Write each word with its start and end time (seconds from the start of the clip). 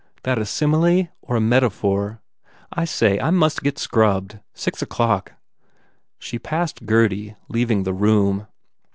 "That 0.23 0.39
a 0.39 0.47
simile 0.47 1.09
or 1.21 1.35
a 1.35 1.39
metaphor? 1.39 2.21
I 2.73 2.85
say, 2.85 3.19
I 3.19 3.29
must 3.29 3.61
get 3.61 3.77
scrubbed. 3.77 4.39
Six 4.55 4.81
o 4.81 4.87
clock." 4.87 5.33
She 6.17 6.39
passed 6.39 6.87
Gurdy, 6.87 7.35
leaving 7.49 7.83
the 7.83 7.93
room. 7.93 8.47